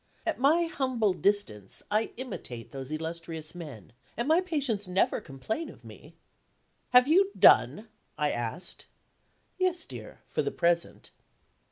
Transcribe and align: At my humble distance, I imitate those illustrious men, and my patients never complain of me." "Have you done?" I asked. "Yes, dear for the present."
At 0.25 0.39
my 0.39 0.63
humble 0.63 1.13
distance, 1.13 1.83
I 1.91 2.11
imitate 2.17 2.71
those 2.71 2.89
illustrious 2.91 3.53
men, 3.53 3.93
and 4.17 4.27
my 4.27 4.41
patients 4.41 4.87
never 4.87 5.21
complain 5.21 5.69
of 5.69 5.85
me." 5.85 6.15
"Have 6.89 7.07
you 7.07 7.29
done?" 7.37 7.87
I 8.17 8.31
asked. 8.31 8.87
"Yes, 9.59 9.85
dear 9.85 10.21
for 10.25 10.41
the 10.41 10.49
present." 10.49 11.11